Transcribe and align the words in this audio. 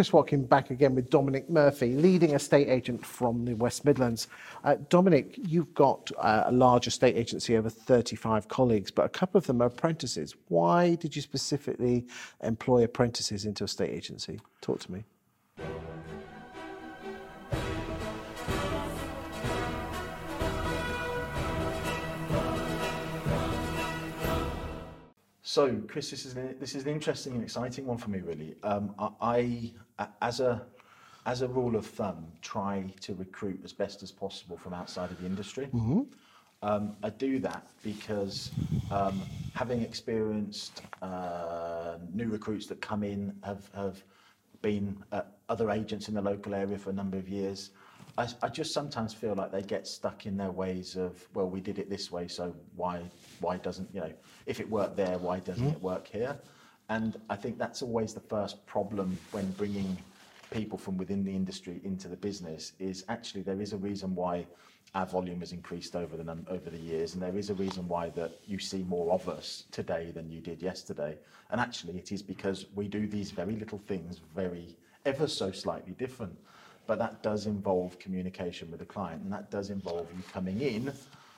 Chris 0.00 0.14
Watkin 0.14 0.46
back 0.46 0.70
again 0.70 0.94
with 0.94 1.10
Dominic 1.10 1.50
Murphy, 1.50 1.92
leading 1.92 2.30
estate 2.30 2.70
agent 2.70 3.04
from 3.04 3.44
the 3.44 3.52
West 3.52 3.84
Midlands. 3.84 4.28
Uh, 4.64 4.76
Dominic, 4.88 5.34
you've 5.36 5.74
got 5.74 6.10
uh, 6.16 6.44
a 6.46 6.52
large 6.52 6.86
estate 6.86 7.18
agency, 7.18 7.54
over 7.54 7.68
35 7.68 8.48
colleagues, 8.48 8.90
but 8.90 9.04
a 9.04 9.10
couple 9.10 9.36
of 9.36 9.46
them 9.46 9.60
are 9.60 9.66
apprentices. 9.66 10.36
Why 10.48 10.94
did 10.94 11.14
you 11.14 11.20
specifically 11.20 12.06
employ 12.42 12.84
apprentices 12.84 13.44
into 13.44 13.64
a 13.64 13.66
estate 13.66 13.90
agency? 13.90 14.40
Talk 14.62 14.80
to 14.80 14.90
me. 14.90 15.04
So, 25.50 25.82
Chris, 25.88 26.12
this 26.12 26.26
is 26.26 26.36
an, 26.36 26.54
this 26.60 26.76
is 26.76 26.84
an 26.84 26.92
interesting 26.92 27.32
and 27.32 27.42
exciting 27.42 27.84
one 27.84 27.96
for 27.96 28.08
me, 28.08 28.20
really. 28.20 28.54
Um, 28.62 28.94
I, 29.00 29.72
I, 29.98 30.06
as 30.22 30.38
a 30.38 30.62
as 31.26 31.42
a 31.42 31.48
rule 31.48 31.74
of 31.74 31.84
thumb, 31.84 32.28
try 32.40 32.84
to 33.00 33.14
recruit 33.14 33.60
as 33.64 33.72
best 33.72 34.04
as 34.04 34.12
possible 34.12 34.56
from 34.56 34.74
outside 34.74 35.10
of 35.10 35.18
the 35.18 35.26
industry. 35.26 35.66
Mm-hmm. 35.74 36.02
Um, 36.62 36.94
I 37.02 37.10
do 37.10 37.40
that 37.40 37.66
because 37.82 38.52
um, 38.92 39.20
having 39.52 39.82
experienced 39.82 40.82
uh, 41.02 41.96
new 42.14 42.28
recruits 42.28 42.68
that 42.68 42.80
come 42.80 43.02
in 43.02 43.34
have 43.42 43.68
have 43.74 44.04
been 44.62 45.02
at 45.10 45.32
other 45.48 45.72
agents 45.72 46.06
in 46.06 46.14
the 46.14 46.22
local 46.22 46.54
area 46.54 46.78
for 46.78 46.90
a 46.90 46.92
number 46.92 47.18
of 47.18 47.28
years. 47.28 47.70
I, 48.20 48.28
I 48.42 48.48
just 48.48 48.74
sometimes 48.74 49.14
feel 49.14 49.34
like 49.34 49.50
they 49.50 49.62
get 49.62 49.86
stuck 49.86 50.26
in 50.26 50.36
their 50.36 50.50
ways 50.50 50.94
of, 50.96 51.26
well, 51.32 51.48
we 51.48 51.60
did 51.60 51.78
it 51.78 51.88
this 51.88 52.12
way, 52.12 52.28
so 52.28 52.54
why 52.76 53.02
why 53.40 53.56
doesn't 53.56 53.88
you 53.94 54.00
know 54.00 54.12
if 54.44 54.60
it 54.60 54.68
worked 54.68 54.96
there, 54.96 55.16
why 55.18 55.38
doesn't 55.38 55.66
mm. 55.66 55.72
it 55.72 55.82
work 55.82 56.06
here? 56.06 56.38
And 56.90 57.18
I 57.30 57.36
think 57.36 57.56
that's 57.56 57.80
always 57.82 58.12
the 58.12 58.20
first 58.20 58.66
problem 58.66 59.16
when 59.30 59.50
bringing 59.52 59.96
people 60.50 60.76
from 60.76 60.98
within 60.98 61.24
the 61.24 61.34
industry 61.34 61.80
into 61.84 62.08
the 62.08 62.16
business 62.16 62.72
is 62.78 63.04
actually 63.08 63.42
there 63.42 63.62
is 63.62 63.72
a 63.72 63.76
reason 63.78 64.14
why 64.14 64.44
our 64.94 65.06
volume 65.06 65.38
has 65.38 65.52
increased 65.52 65.94
over 65.94 66.16
the 66.16 66.24
num- 66.24 66.46
over 66.50 66.68
the 66.68 66.84
years, 66.92 67.14
and 67.14 67.22
there 67.22 67.38
is 67.38 67.48
a 67.48 67.54
reason 67.54 67.88
why 67.88 68.10
that 68.10 68.32
you 68.44 68.58
see 68.58 68.82
more 68.82 69.12
of 69.12 69.28
us 69.30 69.64
today 69.70 70.10
than 70.10 70.28
you 70.30 70.40
did 70.40 70.60
yesterday. 70.60 71.16
And 71.50 71.58
actually, 71.58 71.96
it 71.96 72.12
is 72.12 72.22
because 72.22 72.66
we 72.74 72.86
do 72.86 73.06
these 73.06 73.30
very 73.30 73.56
little 73.56 73.78
things 73.78 74.20
very 74.36 74.76
ever 75.06 75.26
so 75.26 75.50
slightly 75.50 75.94
different 75.94 76.36
but 76.90 76.98
that 76.98 77.22
does 77.22 77.46
involve 77.46 77.96
communication 78.00 78.68
with 78.68 78.80
the 78.80 78.84
client, 78.84 79.22
and 79.22 79.32
that 79.32 79.48
does 79.48 79.70
involve 79.70 80.08
you 80.16 80.24
coming 80.32 80.60
in 80.60 80.92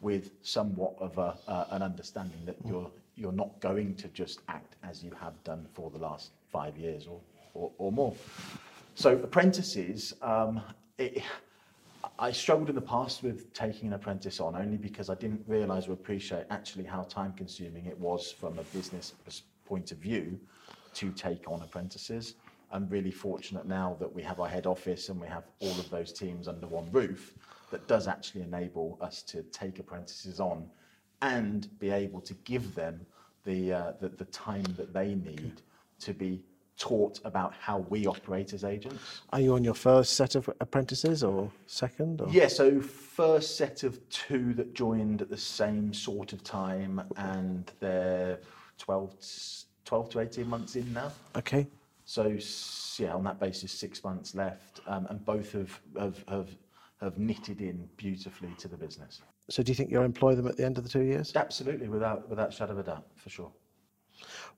with 0.00 0.30
somewhat 0.40 0.94
of 0.98 1.18
a, 1.18 1.36
uh, 1.46 1.66
an 1.72 1.82
understanding 1.82 2.40
that 2.46 2.56
you're 2.64 2.90
you're 3.14 3.38
not 3.44 3.60
going 3.60 3.94
to 3.96 4.08
just 4.08 4.40
act 4.48 4.76
as 4.82 5.04
you 5.04 5.10
have 5.20 5.34
done 5.44 5.66
for 5.74 5.90
the 5.90 5.98
last 5.98 6.30
five 6.50 6.78
years 6.78 7.06
or 7.06 7.20
or, 7.52 7.70
or 7.76 7.92
more. 7.92 8.14
So 8.94 9.18
apprentices, 9.18 10.14
um, 10.22 10.62
it, 10.96 11.22
I 12.18 12.32
struggled 12.32 12.70
in 12.70 12.74
the 12.74 12.88
past 12.96 13.22
with 13.22 13.52
taking 13.52 13.88
an 13.88 13.92
apprentice 13.92 14.40
on 14.40 14.56
only 14.56 14.78
because 14.78 15.10
I 15.10 15.14
didn't 15.14 15.44
realise 15.46 15.88
or 15.88 15.92
appreciate 15.92 16.46
actually 16.48 16.84
how 16.84 17.02
time 17.02 17.34
consuming 17.34 17.84
it 17.84 17.98
was 17.98 18.32
from 18.32 18.58
a 18.58 18.62
business 18.62 19.12
point 19.66 19.92
of 19.92 19.98
view 19.98 20.40
to 20.94 21.10
take 21.10 21.46
on 21.46 21.60
apprentices. 21.60 22.34
I'm 22.74 22.88
really 22.88 23.12
fortunate 23.12 23.66
now 23.66 23.96
that 24.00 24.12
we 24.12 24.20
have 24.22 24.40
our 24.40 24.48
head 24.48 24.66
office 24.66 25.08
and 25.08 25.20
we 25.20 25.28
have 25.28 25.44
all 25.60 25.70
of 25.70 25.88
those 25.90 26.12
teams 26.12 26.48
under 26.48 26.66
one 26.66 26.90
roof 26.90 27.32
that 27.70 27.86
does 27.86 28.08
actually 28.08 28.42
enable 28.42 28.98
us 29.00 29.22
to 29.22 29.44
take 29.44 29.78
apprentices 29.78 30.40
on 30.40 30.68
and 31.22 31.68
be 31.78 31.90
able 31.90 32.20
to 32.22 32.34
give 32.44 32.74
them 32.74 33.06
the, 33.44 33.72
uh, 33.72 33.92
the, 34.00 34.08
the 34.08 34.24
time 34.26 34.64
that 34.76 34.92
they 34.92 35.14
need 35.14 35.62
to 36.00 36.12
be 36.12 36.42
taught 36.76 37.20
about 37.24 37.54
how 37.54 37.78
we 37.88 38.08
operate 38.08 38.52
as 38.52 38.64
agents. 38.64 39.22
Are 39.32 39.40
you 39.40 39.54
on 39.54 39.62
your 39.62 39.74
first 39.74 40.14
set 40.14 40.34
of 40.34 40.50
apprentices 40.60 41.22
or 41.22 41.52
second? 41.66 42.20
Or? 42.20 42.28
Yeah, 42.28 42.48
so 42.48 42.80
first 42.80 43.56
set 43.56 43.84
of 43.84 44.06
two 44.08 44.52
that 44.54 44.74
joined 44.74 45.22
at 45.22 45.30
the 45.30 45.38
same 45.38 45.94
sort 45.94 46.32
of 46.32 46.42
time 46.42 47.00
and 47.16 47.70
they're 47.78 48.40
12, 48.78 49.14
12 49.84 50.10
to 50.10 50.18
18 50.18 50.48
months 50.48 50.74
in 50.74 50.92
now. 50.92 51.12
Okay. 51.36 51.68
So 52.04 52.38
yeah, 52.98 53.14
on 53.14 53.24
that 53.24 53.40
basis, 53.40 53.72
six 53.72 54.04
months 54.04 54.34
left, 54.34 54.80
um, 54.86 55.06
and 55.08 55.24
both 55.24 55.52
have, 55.52 55.80
have, 55.98 56.24
have, 56.28 56.48
have 57.00 57.18
knitted 57.18 57.60
in 57.60 57.88
beautifully 57.96 58.54
to 58.58 58.68
the 58.68 58.76
business. 58.76 59.22
So 59.50 59.62
do 59.62 59.70
you 59.70 59.76
think 59.76 59.90
you'll 59.90 60.04
employ 60.04 60.34
them 60.34 60.46
at 60.46 60.56
the 60.56 60.64
end 60.64 60.78
of 60.78 60.84
the 60.84 60.90
two 60.90 61.02
years? 61.02 61.32
Absolutely, 61.34 61.88
without, 61.88 62.28
without 62.28 62.52
shadow 62.52 62.72
of 62.72 62.78
a 62.78 62.82
doubt, 62.82 63.06
for 63.16 63.30
sure. 63.30 63.50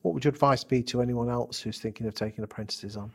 What 0.02 0.14
would 0.14 0.24
your 0.24 0.32
advice 0.32 0.64
be 0.64 0.82
to 0.84 1.00
anyone 1.00 1.28
else 1.28 1.60
who's 1.60 1.78
thinking 1.78 2.06
of 2.06 2.14
taking 2.14 2.44
apprentices 2.44 2.96
on? 2.96 3.10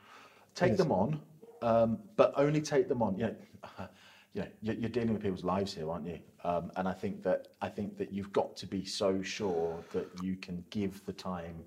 Take 0.56 0.76
them 0.76 0.92
on, 0.92 1.22
um, 1.62 2.00
but 2.16 2.34
only 2.36 2.62
take 2.62 2.88
them 2.90 3.02
on. 3.02 3.18
You 3.18 3.26
know, 3.26 3.36
you 4.34 4.42
know, 4.42 4.48
you're 4.62 4.90
dealing 4.90 5.14
with 5.14 5.22
people's 5.22 5.44
lives 5.44 5.74
here, 5.74 5.90
aren't 5.90 6.08
you? 6.08 6.20
Um, 6.44 6.72
and 6.76 6.88
I 6.88 6.94
think 6.94 7.24
that 7.24 7.50
I 7.62 7.70
think 7.70 7.98
that 7.98 8.12
you've 8.12 8.34
got 8.34 8.58
to 8.58 8.68
be 8.68 8.84
so 8.84 9.22
sure 9.22 9.78
that 9.92 10.08
you 10.22 10.36
can 10.36 10.64
give 10.72 11.06
the 11.06 11.14
time 11.14 11.64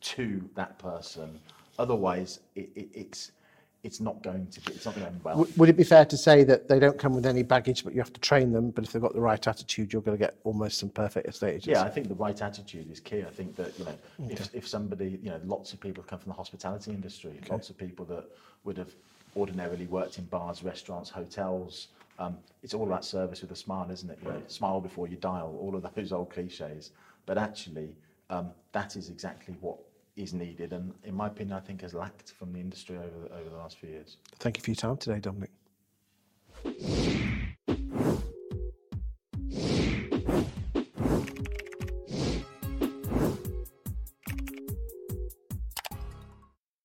to 0.00 0.48
that 0.54 0.78
person 0.78 1.40
Otherwise, 1.78 2.40
it, 2.54 2.70
it, 2.74 2.88
it's 2.92 3.32
it's 3.84 4.00
not 4.00 4.22
going 4.22 4.46
to 4.48 4.60
be, 4.60 4.72
it's 4.72 4.84
not 4.84 4.94
going 4.94 5.06
to 5.06 5.12
end 5.12 5.20
well. 5.22 5.46
Would 5.56 5.68
it 5.68 5.76
be 5.76 5.84
fair 5.84 6.04
to 6.04 6.16
say 6.16 6.42
that 6.44 6.68
they 6.68 6.80
don't 6.80 6.98
come 6.98 7.14
with 7.14 7.26
any 7.26 7.42
baggage, 7.42 7.84
but 7.84 7.94
you 7.94 8.00
have 8.00 8.12
to 8.12 8.20
train 8.20 8.52
them? 8.52 8.70
But 8.70 8.84
if 8.84 8.92
they've 8.92 9.00
got 9.00 9.14
the 9.14 9.20
right 9.20 9.46
attitude, 9.46 9.92
you're 9.92 10.02
going 10.02 10.18
to 10.18 10.22
get 10.22 10.36
almost 10.42 10.78
some 10.78 10.88
perfect 10.88 11.28
estate 11.28 11.48
agents. 11.48 11.66
Yeah, 11.68 11.82
I 11.82 11.88
think 11.88 12.08
the 12.08 12.16
right 12.16 12.40
attitude 12.40 12.90
is 12.90 12.98
key. 12.98 13.22
I 13.22 13.30
think 13.30 13.54
that 13.56 13.78
you 13.78 13.84
know, 13.84 13.94
okay. 14.24 14.34
if 14.34 14.54
if 14.54 14.68
somebody, 14.68 15.20
you 15.22 15.30
know, 15.30 15.40
lots 15.44 15.72
of 15.72 15.80
people 15.80 16.02
come 16.02 16.18
from 16.18 16.30
the 16.30 16.36
hospitality 16.36 16.90
industry, 16.90 17.38
okay. 17.42 17.52
lots 17.52 17.70
of 17.70 17.78
people 17.78 18.04
that 18.06 18.24
would 18.64 18.76
have 18.76 18.92
ordinarily 19.36 19.86
worked 19.86 20.18
in 20.18 20.24
bars, 20.24 20.64
restaurants, 20.64 21.08
hotels. 21.08 21.88
Um, 22.18 22.36
it's 22.64 22.74
all 22.74 22.84
about 22.84 23.04
service 23.04 23.42
with 23.42 23.52
a 23.52 23.56
smile, 23.56 23.88
isn't 23.92 24.10
it? 24.10 24.18
You 24.24 24.30
know, 24.30 24.42
smile 24.48 24.80
before 24.80 25.06
you 25.06 25.16
dial. 25.16 25.56
All 25.60 25.76
of 25.76 25.86
those 25.94 26.12
old 26.12 26.30
cliches, 26.30 26.90
but 27.26 27.38
actually, 27.38 27.94
um, 28.28 28.50
that 28.72 28.96
is 28.96 29.08
exactly 29.08 29.54
what 29.60 29.78
is 30.18 30.34
needed 30.34 30.72
and 30.72 30.92
in 31.04 31.14
my 31.14 31.28
opinion 31.28 31.56
I 31.56 31.60
think 31.60 31.82
has 31.82 31.94
lacked 31.94 32.32
from 32.32 32.52
the 32.52 32.60
industry 32.60 32.96
over 32.96 33.28
the, 33.28 33.34
over 33.34 33.50
the 33.50 33.56
last 33.56 33.78
few 33.78 33.88
years. 33.90 34.16
Thank 34.38 34.56
you 34.58 34.62
for 34.62 34.70
your 34.70 34.76
time 34.76 34.96
today 34.96 35.20
Dominic. 35.20 35.50